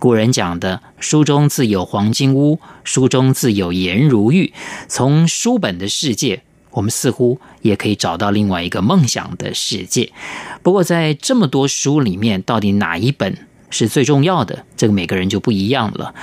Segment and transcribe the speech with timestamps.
[0.00, 4.54] 古人讲的“书中自有黄金屋，书中自有颜如玉”。
[4.88, 10.10] 从书本的世界，我们似乎也可以找到另外一个梦想的世界。
[10.62, 13.36] 不过，在这么多书里面，到底哪一本
[13.68, 14.64] 是最重要的？
[14.74, 16.14] 这个每个人就不一样了。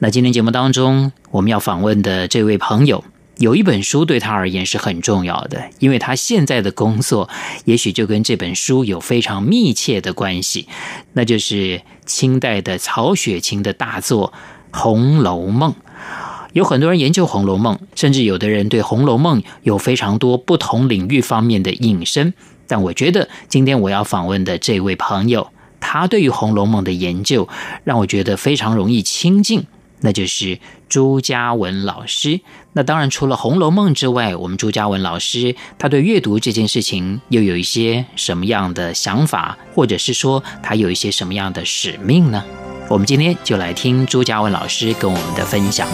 [0.00, 3.04] 那今天节目当中，我们要访问的这位朋友。
[3.40, 7.30] 有一本书对他而言是很重要的，因为他现在的工作
[7.64, 10.68] 也许就跟这本书有非常密切的关系，
[11.14, 14.34] 那就是清代的曹雪芹的大作
[14.78, 15.72] 《红楼梦》。
[16.52, 22.34] 有很多人研究《红楼梦》，甚至有的人对《红楼梦》有非常多不同领域方面的引申。
[22.66, 25.48] 但我觉得今天我要访问的这位朋友，
[25.80, 27.48] 他对于《红楼梦》的研究
[27.84, 29.64] 让我觉得非常容易亲近。
[30.02, 30.58] 那就是
[30.90, 32.40] 朱家文老师。
[32.74, 42.44] 那当然，除了《红楼梦》之外，我们朱家文老师他对阅读这件事情又有一些什么样的想法，或者是说他有一些什么样的使命呢？
[42.88, 45.88] 我们今天就来听朱家文老师跟我们的分享。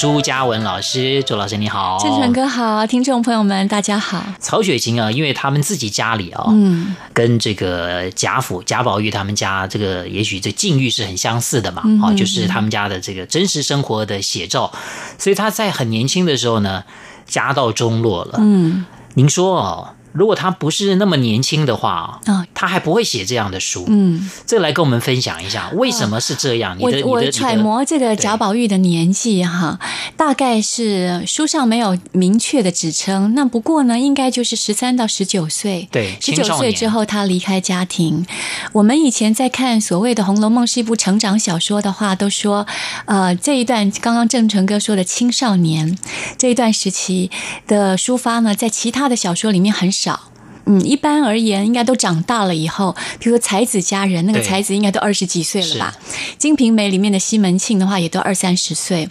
[0.00, 4.24] 朱嘉文老师，朱老师你好，郑成哥好，听众朋友们大家好。
[4.38, 14.72] 曹雪芹啊，因为他们自己家里啊，嗯，跟这个贾府贾宝玉他们家这个，也许这境遇是很相似的嘛，啊、嗯，就是他们家的这个真实生活的写照，
[15.18, 16.82] 所以他在很年轻的时候呢，
[17.26, 18.38] 家道中落了。
[18.40, 19.88] 嗯，您说哦。
[20.12, 23.84] 如果他不是那么年轻的话，啊，他还不会写这样的书。
[23.88, 26.76] 嗯，这来跟我们分享一下，为什么是这样？
[26.76, 29.78] 你的我我揣摩这个贾宝玉的年纪哈，
[30.16, 33.34] 大概是书上没有明确的指称。
[33.36, 35.88] 那不过呢，应该就是十三到十九岁。
[35.92, 38.26] 对，十九岁之后他离开家庭。
[38.72, 42.66] 我们以前在看所谓的《红楼梦》是一部成长小说的话，都说，
[43.04, 45.96] 呃，这一段刚刚郑成哥说的青少年
[46.36, 47.30] 这一段时期
[47.68, 49.99] 的抒发呢，在其他的小说里面很少。
[50.02, 50.18] 少，
[50.66, 55.94] 嗯，一般而言，应该都长大了以后，比如说才子佳人，那个才子应该都二十几岁了吧？
[56.38, 59.08] 《金瓶梅》里面的西门庆的话，也都二三十岁，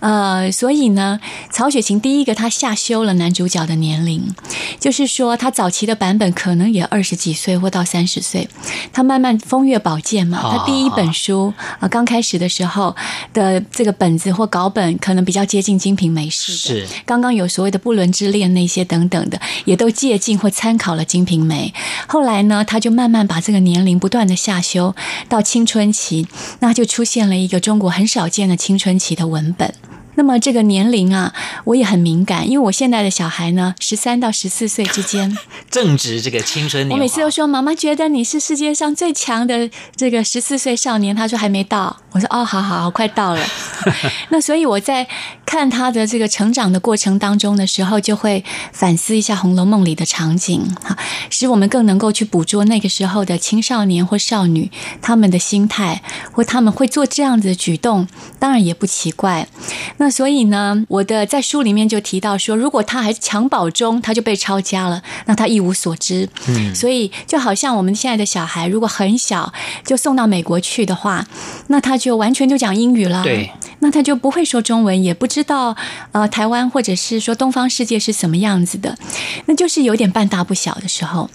[0.00, 1.20] 呃，所以呢，
[1.50, 4.34] 曹雪芹第一个他下修了男主角的年龄，
[4.80, 8.48] 就是说他早期的版本可能也二十几岁或到三十岁，
[8.92, 12.94] 他慢慢风月宝鉴嘛，他第一本书啊、呃，刚开始的时候
[13.32, 16.88] 的这个本子或稿本，可能比较接近《金瓶梅》似的，是。
[17.06, 21.72] 刚刚有所谓的不伦之恋那些等等的，也都借鉴或参考了《金瓶梅》。
[22.06, 24.94] 后来呢，他就慢慢把这个年龄不断的下修
[25.28, 26.26] 到青春期，
[26.60, 29.74] 那就出现了一个中国很少见的青春期的文本。
[30.14, 31.32] 那么这个年龄啊，
[31.64, 35.38] 我也很敏感，因为我现在的小孩呢，十三到十四岁之间，
[35.70, 36.94] 正值这个青春年。
[36.94, 42.01] 我每次都说，妈妈觉得你是世界上最强的这个十四岁少年，他说还没到。
[42.12, 43.42] 我说哦，好好好，快到了。
[44.30, 45.06] 那所以我在
[45.46, 50.96] 看他的这个成长的过程当中的时候，就会反思一下《红楼梦》里的场景，哈，
[51.30, 56.02] 使我们更能够去捕捉那个时候的青少年或少女他们的心态，
[56.32, 58.06] 或他们会做这样子的举动，
[58.38, 59.48] 当然也不奇怪。
[59.96, 66.28] 那所以呢，我的在书里面就提到说，如果他还是襁褓中，他就被抄家了，那他一无所知。
[66.46, 69.52] 嗯，所以就好像我们现在的小孩，如果很小
[69.84, 71.26] 就送到美国去的话，
[71.68, 73.22] 那他就完全就讲英语了。
[73.22, 73.48] 对，
[73.78, 75.76] 那他就不会说中文，也不知道
[76.10, 78.98] 呃台湾或者是说东方世界是什么样子的，
[79.46, 81.30] 那就是有点半大不小的时候。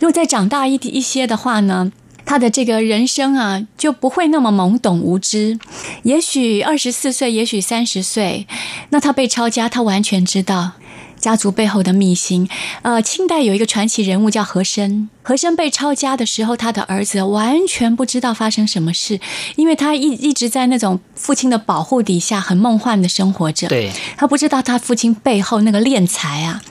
[0.00, 1.92] 如果再长大一一些的话呢，
[2.24, 5.56] 他的这个人生啊，就不会那么懵懂无知。
[6.02, 8.48] 也许二十四岁，也许三十岁，
[8.90, 10.72] 那他被抄家，他完全知道
[11.20, 12.48] 家族背后的秘辛。
[12.82, 15.08] 呃，清代有一个传奇人物叫和珅。
[15.28, 19.20] 和珅被抄家的时候，他的儿子完全不知道发生什么事，
[19.56, 23.68] 因为他一一直在那种父亲的保护底下，很梦幻的生活着。
[23.68, 26.62] 对，他不知道他父亲背后那个敛财啊，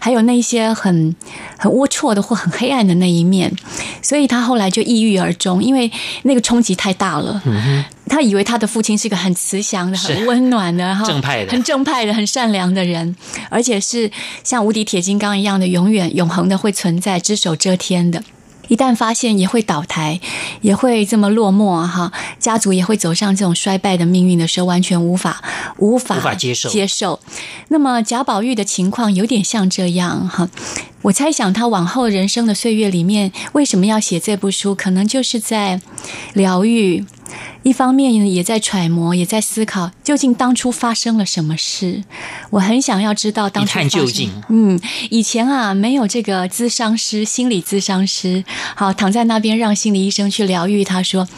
[0.00, 1.14] 还有那些很
[1.56, 3.54] 很龌龊的或很黑暗的那一面，
[4.02, 5.88] 所以他后来就抑郁而终，因为
[6.24, 7.40] 那个冲击太大了。
[7.44, 13.14] 嗯，他以为他的父亲是一个很慈祥的、很温暖的、正派的、很正派的、很善良的人，
[13.48, 14.10] 而且是
[14.42, 17.99] 像无敌铁金刚一样的，永远永恒的会存在，只手遮天。
[18.08, 18.22] 的，
[18.68, 20.20] 一旦发现也会倒台，
[20.60, 25.42] 也会这么落寞哈，家族也会走上这种衰败的命运的时候，完全无法
[25.78, 27.18] 无法无法接受接受。
[27.68, 30.48] 那么贾宝玉的情况有点像这样哈，
[31.02, 35.80] 我猜想他往后人生的岁月里面，为什么要写这部书，可能就是在
[36.34, 37.04] 疗愈。
[37.62, 42.02] 一方面，也在揣摩，也在思考，究竟当初发生了什么事。
[42.48, 43.70] 我很想要知道当初。
[43.70, 44.30] 一探究竟。
[44.48, 44.80] 嗯，
[45.10, 48.42] 以前啊，没有这个咨商师、心理咨商师，
[48.74, 50.82] 好躺在那边让心理医生去疗愈。
[50.82, 51.28] 他说：“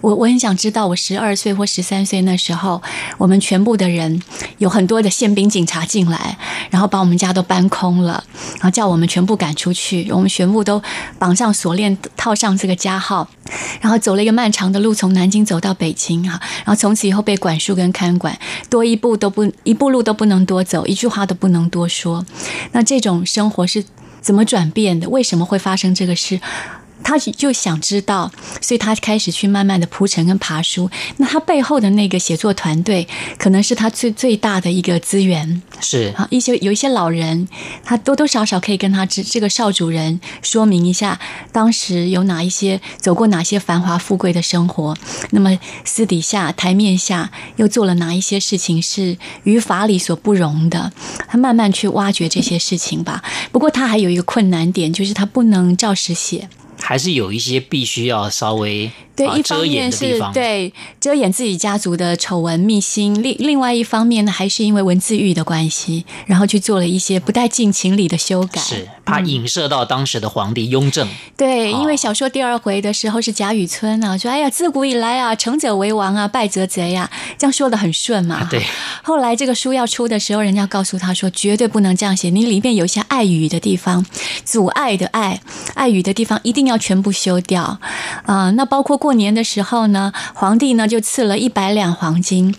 [0.00, 2.82] 我我很想知道，我十二岁或十三岁那时候，
[3.18, 4.20] 我们全部的人
[4.58, 6.38] 有很多的宪兵警察进来，
[6.70, 8.24] 然后把我们家都搬空了，
[8.54, 10.82] 然后叫我们全部赶出去，我们全部都
[11.18, 13.28] 绑上锁链，套上这个加号，
[13.80, 18.38] 然后走了一个漫长的路，从南京走到。”北京哈，然后从此以后被管束跟看管，
[18.70, 22.24] 多一步都不一步路都不能多走，一句话都不能多说。
[22.72, 23.84] 那这种生活是
[24.22, 25.06] 怎么转变的？
[25.10, 26.40] 为什么会发生这个事？
[27.06, 30.90] 他就想知道，所以他开始去慢慢的铺陈跟爬书。
[31.18, 33.06] 那他背后的那个写作团队，
[33.38, 35.62] 可能是他最最大的一个资源。
[35.80, 37.46] 是啊，一些有一些老人，
[37.84, 41.20] 他多多少少可以跟他这这个少主人说明一下，
[41.52, 44.96] 当时有哪一些走过哪些繁华富贵的生活。
[45.30, 50.92] 那么私底下台面下又做了哪一些事情是于法理所不容的？
[51.28, 53.22] 他慢慢去挖掘这些事情吧。
[53.52, 56.48] 不过他还有一个困难点，就是他不能照实写。
[56.88, 58.92] 还是有一些必须要稍微。
[59.16, 60.70] 对，一方面是对
[61.00, 71.08] 遮掩自己家族的丑闻秘辛，另另外一方面呢，还是因为文字狱的关系，然后去做了一些不太近情理的修改，是怕影射到当时的皇帝雍正。
[71.08, 78.36] 嗯、对，因为小说第二回的时候是贾雨村啊，说哎呀，自古以来啊，成者为王啊，败则贼啊，这样说的很顺嘛。
[78.36, 78.62] 啊、对。
[79.02, 84.04] 后来这个书要出的时候，人家告诉他说，绝对不能这样写，你里面有一些碍语的地方，
[84.44, 85.40] 阻碍的碍，
[85.72, 87.80] 碍语的地方一定要全部修掉啊、
[88.26, 88.50] 呃。
[88.52, 89.05] 那包括。
[89.06, 92.52] 过年的时候呢，皇帝呢就赐了一百两黄金，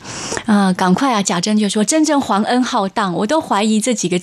[0.46, 1.22] 啊、呃，赶快啊！
[1.22, 4.18] 贾珍就说：“真正皇恩浩荡，我都怀疑这几个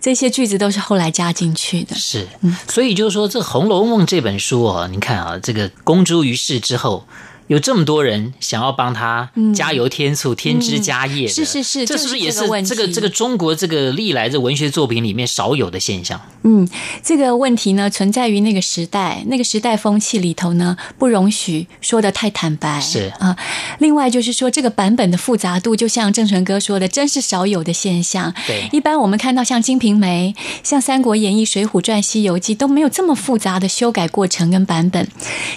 [0.00, 2.26] 这些句子都是后来加进去的。”是，
[2.66, 7.04] 所以就是说，这《红楼梦》这本书啊，你看啊，这个公诸于世之后。
[7.50, 16.20] 有这么多人想要帮他加油添醋、嗯、添枝加叶，是是是，这是不是也是这个这个中国这个历来的文学作品里面少有的现象？
[16.44, 16.68] 嗯，
[17.02, 22.80] 这个问题呢，存在于那个时代，那个时代风气里头呢，不容许说的太坦白。
[22.80, 23.36] 是啊，
[23.80, 28.32] 另外就是说，这个版本的复杂度，就像郑成哥说的，真是少有的现象。
[28.46, 30.32] 对，一般我们看到像《金瓶梅》、
[30.62, 35.08] 像《三国演义》、《水浒传》、《西游记》都没有这么复杂的修改过程跟版本。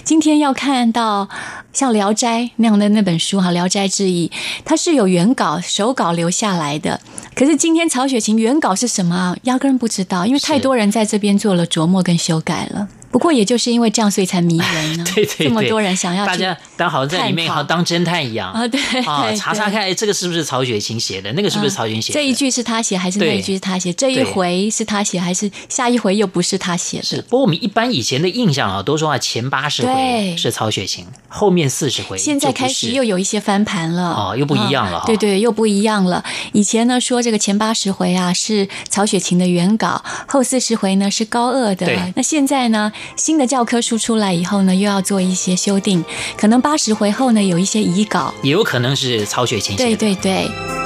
[0.04, 1.30] 今天要看到。
[1.74, 4.27] 像《聊斋》那样的那本书哈，《聊斋志异》，
[4.63, 7.00] 它是有原稿、手稿留下来的。
[7.35, 9.38] 可是今天曹雪芹原稿是什么啊？
[9.44, 12.88] 压根不知道，因为太多人在这边做了琢磨跟修改了。
[13.12, 15.03] 不过也就是因为这样，所以才迷人呢。
[15.13, 22.19] 对对对，这么多人想要大家当好像在里面好像当侦探一样啊，对啊，查查看这个是不是曹雪芹写的，那个是不是曹雪芹写的？
[22.19, 23.94] 这一句是他写还是那一句是他写？
[23.94, 27.03] 这一回是他写还是下一回又不是他写的？
[27.03, 27.21] 是。
[27.21, 35.03] 不过我们一般以前的印象啊，都说啊前八十回是曹雪芹，后面四十回现在开始又有一些翻盘了哦，又不一样了。
[35.06, 36.24] 对对，又不一样了。
[36.53, 41.85] 以前呢说这个前八十回啊是曹雪芹的原稿，后四十回呢是高鹗的。
[42.15, 43.83] 那现在呢新的教科。
[43.83, 46.06] 书出来以后呢，又要做一些修订，
[46.38, 49.97] 可能八十回后呢有一些遗稿，也有可能是曹雪芹写的。
[49.97, 50.82] 对对对。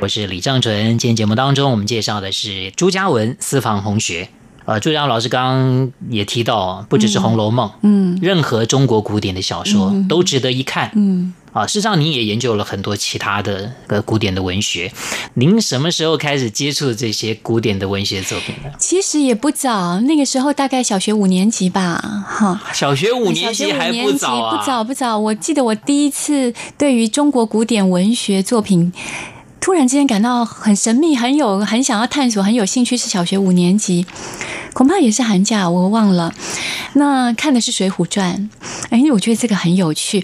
[0.00, 4.28] 我是李正淳，今天节目当中我们介绍的是朱家文私房红学。
[4.64, 14.92] 呃，朱家文老师刚刚也提到，不只是《红楼梦》，嗯，任何中国古典的小说都值得一看，嗯，啊，事实上您也研究了很多其他的呃古典的文学，
[15.32, 18.70] 您什么时候开始接触这些古典的文学作品呢？
[18.78, 21.98] 其实也不早，那个时候大概小学五年级吧，
[22.28, 25.18] 哈，小学五年级还不早啊，不早不早。
[25.18, 28.92] 我记得我第一次对于中国古典文学作品。
[29.58, 32.96] 突然之间感到很神秘，很有很想要探索，很有兴趣。
[32.96, 34.06] 是小学五年级，
[34.76, 36.34] 恐怕也是寒假，我忘了。
[36.92, 38.50] 那看的是《水浒传》，
[38.90, 40.22] 哎，我觉得这个很有趣。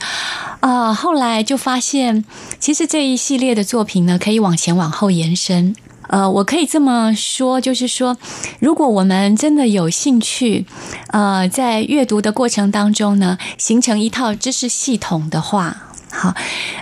[0.61, 2.23] 啊、后来就发现，
[2.61, 5.75] 其实这一系列的作品呢，可以往前往后延伸。
[6.09, 8.19] 呃，我可以这么说，就是说，
[8.61, 10.67] 如果我们真的有兴趣，
[11.07, 15.92] 呃，在阅读的过程当中呢，形成一套知识系统的话。
[16.15, 16.35] 好，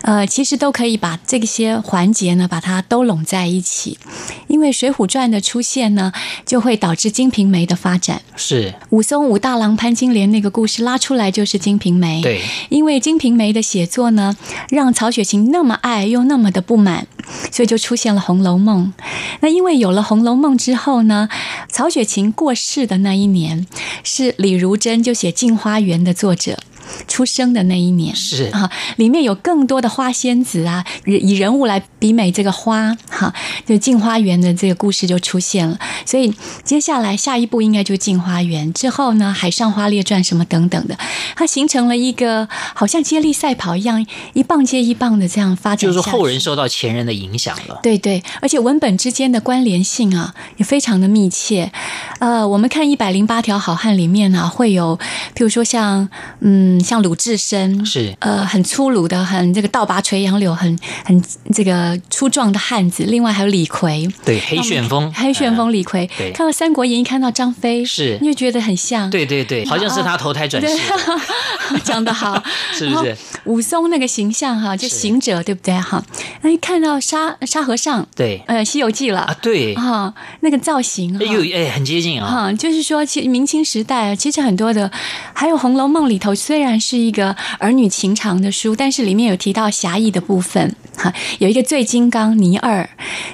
[0.03, 3.97] 呃，其实都可以把这些环节呢，把它都拢在一起，
[4.49, 6.13] 因为《水浒传》的出现呢，
[6.45, 8.23] 就会导致《金瓶梅》的发展。
[8.37, 12.19] 是武松武大郎潘金莲那个故事拉出来就是《金瓶梅》。
[12.25, 14.37] 对，因为《金瓶梅》的写作呢，
[14.69, 17.07] 让曹雪芹那么爱又那么的不满，
[17.53, 18.93] 所以就出现了《红楼梦》。
[19.41, 21.29] 那因为有了《红楼梦》之后呢，
[21.71, 23.65] 曹雪芹过世的那一年
[24.03, 26.59] 是李如珍就写《镜花缘》的作者。
[27.09, 33.33] 出生的那一年是哈，里面有更多的花仙子啊，以人物来比美这个花哈，
[33.67, 35.79] 就《镜花缘》的这个故事就出现了。
[36.05, 40.99] 所以接下来下一步应该就《镜花缘》之后呢，《海上花列传》什么等等的，
[41.37, 45.91] 它形成了一个好像接力赛跑一样，一棒接一棒的这样发展。
[45.91, 47.79] 就是后人受到前人的影响了。
[47.83, 51.71] 对对，而且文本之间的关联性啊也非常的密切。
[52.19, 54.99] 呃，我们看一百零八条好汉里面呢、啊，会有
[55.37, 56.09] 譬如说像
[56.41, 56.80] 嗯。
[56.83, 61.23] 像鲁智深是呃很粗鲁的，很这个倒拔垂杨柳，很很
[61.53, 63.05] 这个粗壮的汉子。
[63.05, 66.09] 另外还有李逵，对黑旋风，黑旋风李逵。
[66.19, 69.09] 对，看到《三国演义》，看到张飞，是你就觉得很像。
[69.11, 70.69] 对对对，好像是他投胎转世。
[71.85, 73.17] 讲得好，是 不是？
[73.45, 76.05] 武松那个形象哈，就行者，对不对哈？
[76.43, 82.29] 那一看到沙沙和尚，对，呃，《西游记》了啊，对啊，那个造型，哎呦哎，很接近啊。
[82.29, 84.91] 哈，就是说，其实明清时代其实很多的，
[85.33, 90.77] 还有《红楼梦》里头，虽然是一个儿女情长的书，但是里面有提到侠义的部分。
[90.97, 92.87] 哈，有一个醉金刚尼二，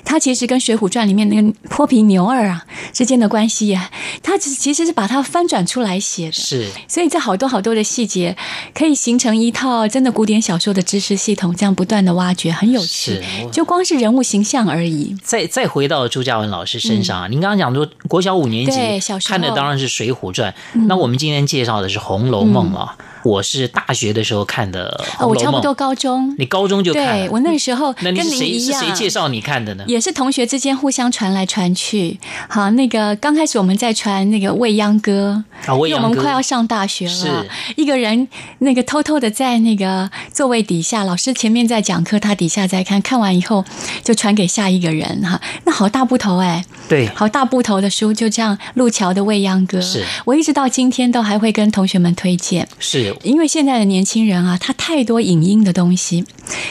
[0.05, 3.91] 他其实跟《水浒传》里面那个泼皮牛二啊之间的关系呀，
[4.23, 6.33] 他其实其实是把它翻转出来写的。
[6.33, 8.37] 是，所以这好多好多的细节
[8.73, 13.21] 可以形成一套真的古典小说的知识系统，这样不断的挖掘，很有趣。
[13.51, 15.17] 就光是人物形象而已。
[15.25, 18.79] 再再回到朱家文老师身上啊，嗯、您刚刚讲说国小五年级
[19.27, 22.97] 看的当然是《水浒传》，嗯，那我们今天介绍的是《红楼梦》啊。
[23.01, 26.35] 嗯我是大学的时候看的，哦我差不多高中。
[26.39, 27.05] 你高中就看？
[27.05, 28.81] 对，我那时候跟您一样。
[28.81, 29.85] 谁介绍你看的呢？
[29.89, 32.19] 也是同学之间互相传来传去。
[32.49, 37.13] 好，那个刚开始我们在传那个未央歌，因为我们快要上大学了。
[37.13, 38.29] 是，一个人
[38.61, 43.65] 那个偷偷的在那个座位底下，老师前面在讲课，他底下在看，看完以后
[44.05, 45.41] 就传给下一个人哈。
[45.65, 48.57] 那好大部头哎，对，好大部头的书就这样。
[48.75, 53.16] 路桥的未央歌，是我一直到今天都还会跟同学们推荐，是。
[53.23, 56.25] 因为现在的年轻人啊，他太多影音的东西，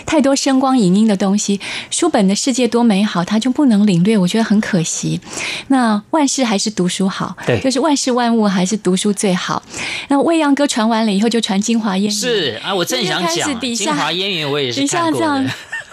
[0.05, 1.59] 太多声光影音的东西，
[1.89, 5.19] 书本的世界多美好，他就不能领略，我觉得很可惜。
[5.67, 9.61] 那万事还是读书好，对，就是万事万物还是读书最好。
[10.09, 12.11] 那未央歌传完了以后，就传京华烟云。
[12.11, 15.45] 是啊，我正想讲京华烟云，我也是看过的。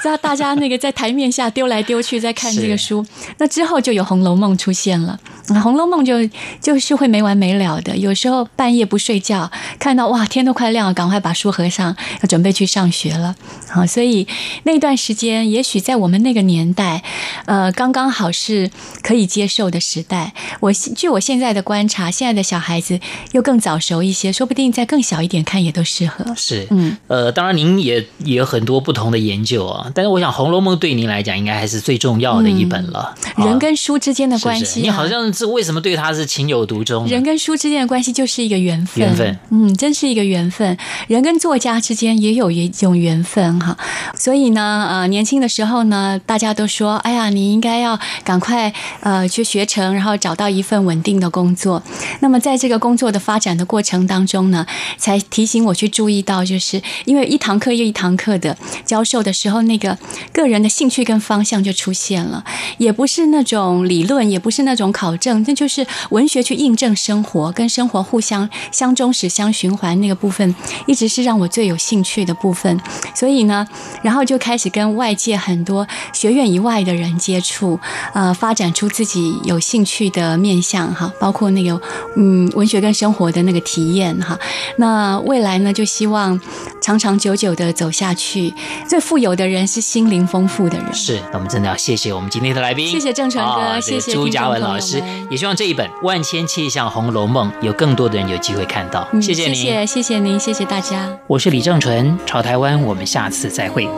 [0.02, 3.06] 知道大家那个在台面下丢来丢去在看这个书，
[3.38, 5.20] 那之后就有《红楼梦》出现了。
[5.60, 6.28] 《红楼梦》就
[6.60, 13.36] 就是会没完没了的，有时候半夜不睡觉，看到哇天都快亮了，赶快把书合上，要准备去上学了。
[13.68, 14.26] 好，所以
[14.64, 17.02] 那段时间，也许在我们那个年代，
[17.46, 18.70] 呃，刚刚好是
[19.02, 20.32] 可以接受的时代。
[20.60, 22.98] 我据我现在的观察，现在的小孩子
[23.32, 26.24] 又更早熟一些，说不定再更小一点看也都适合。
[26.36, 29.91] 是，嗯，呃，当然您也也有很多不同的研究啊。
[29.94, 33.14] 但是我想，《红楼梦》对您来讲应该还是最重要的一本了。
[33.36, 37.06] 嗯、人跟书之间的关系、啊是是，你好像是为什么对他是情有独钟？
[37.06, 40.76] 人跟书之间的关系就是一个缘分，缘分，嗯，真是一个缘分。
[41.08, 43.76] 人跟作家之间也有一种缘分哈。
[44.14, 51.82] 所以呢，呃，年轻的时候呢，大家都说，哎呀，你应该要赶快呃去学成，然后找到一份稳定的工作。
[52.20, 59.81] 那么在这个工作的发展的过程当中呢，才提醒我去注意到，就是因为一堂课又一堂课的教授的时候，那个。
[59.82, 59.98] 个
[60.32, 62.44] 个人的兴趣跟方向就出现了，
[62.78, 70.54] 也不是那种理论，也不是那种考证，那就是文学去印证生活，跟生活互相相忠实、相循环那个部分，
[70.86, 72.80] 一直是让我最有兴趣的部分。
[73.14, 73.66] 所以呢，
[74.02, 77.80] 然后就开始跟外界很多学院以外的人接触，
[78.14, 81.80] 呃，发展出自己有兴趣的面向哈，包括那个
[82.16, 84.38] 嗯，文学跟生活的那个体验哈。
[84.76, 86.38] 那未来呢，就希望
[86.82, 88.52] 长长久久的走下去。
[88.86, 90.92] 最富有的人是心灵丰富的人。
[90.92, 99.08] 是，那我们真的要谢谢我们今天的来宾，谢谢正淳哥，哦、谢谢朱家文老师，也希望这一本《万千气象红楼梦》有更多的人有机会看到。
[99.20, 101.08] 谢谢您，谢谢谢谢您，谢谢大家。
[101.28, 103.88] 我是李正淳，朝台湾，我们下次再会。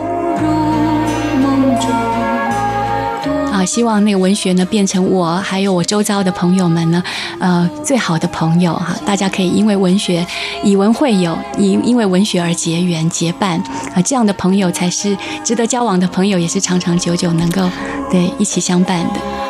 [3.65, 7.03] 希望那个文学呢变成我还有我周遭的朋友们呢，
[7.39, 8.97] 呃，最好的朋友哈。
[9.05, 10.27] 大家可以因为文学
[10.63, 13.59] 以文会友，以因为文学而结缘结伴
[13.95, 17.69] 啊，这样的朋友才是值得交往的朋友，也是长长久久能够
[18.11, 19.44] 对一起相伴的。